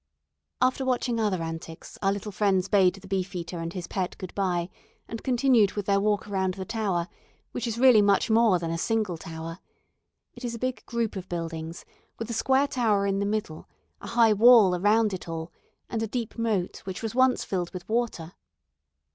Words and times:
After 0.63 0.83
watching 0.83 1.19
other 1.19 1.43
antics 1.43 1.99
our 2.01 2.11
little 2.11 2.31
friends 2.31 2.67
bade 2.67 2.95
the 2.95 3.07
"Beefeater" 3.07 3.59
and 3.59 3.71
his 3.71 3.85
pet 3.85 4.15
good 4.17 4.33
bye 4.33 4.71
and 5.07 5.23
continued 5.23 5.69
their 5.85 5.99
walk 5.99 6.27
around 6.27 6.55
the 6.55 6.65
Tower, 6.65 7.07
which 7.51 7.67
is 7.67 7.77
really 7.77 8.01
much 8.01 8.27
more 8.27 8.57
than 8.57 8.71
a 8.71 8.79
single 8.79 9.15
tower. 9.15 9.59
It 10.33 10.43
is 10.43 10.55
a 10.55 10.57
big 10.57 10.83
group 10.87 11.15
of 11.15 11.29
buildings, 11.29 11.85
with 12.17 12.31
a 12.31 12.33
square 12.33 12.67
tower 12.67 13.05
in 13.05 13.19
the 13.19 13.27
middle, 13.27 13.69
a 14.01 14.07
high 14.07 14.33
wall 14.33 14.73
around 14.75 15.13
it 15.13 15.29
all, 15.29 15.51
and 15.87 16.01
a 16.01 16.07
deep 16.07 16.35
moat 16.35 16.77
which 16.79 17.03
was 17.03 17.13
once 17.13 17.43
filled 17.43 17.69
with 17.69 17.87
water. 17.87 18.33